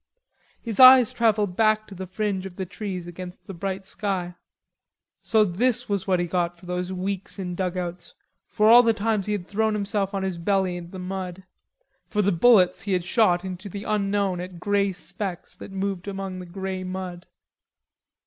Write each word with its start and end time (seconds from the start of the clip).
His 0.63 0.79
eyes 0.79 1.13
travelled 1.13 1.55
back 1.55 1.85
to 1.85 1.93
the 1.93 2.07
fringe 2.07 2.47
of 2.47 2.55
the 2.55 2.65
trees 2.65 3.05
against 3.05 3.45
the 3.45 3.53
bright 3.53 3.85
sky. 3.85 4.33
So 5.21 5.45
this 5.45 5.87
was 5.87 6.07
what 6.07 6.19
he 6.19 6.25
got 6.25 6.57
for 6.57 6.65
those 6.65 6.91
weeks 6.91 7.37
in 7.37 7.53
dugouts, 7.53 8.15
for 8.47 8.67
all 8.67 8.81
the 8.81 8.93
times 8.95 9.27
he 9.27 9.33
had 9.33 9.45
thrown 9.45 9.75
himself 9.75 10.15
on 10.15 10.23
his 10.23 10.39
belly 10.39 10.75
in 10.75 10.89
the 10.89 10.97
mud, 10.97 11.43
for 12.07 12.23
the 12.23 12.31
bullets 12.31 12.81
he 12.81 12.93
had 12.93 13.03
shot 13.03 13.45
into 13.45 13.69
the 13.69 13.83
unknown 13.83 14.39
at 14.41 14.59
grey 14.59 14.91
specks 14.91 15.53
that 15.53 15.69
moved 15.69 16.07
among 16.07 16.39
the 16.39 16.47
grey 16.47 16.83
mud. 16.83 17.27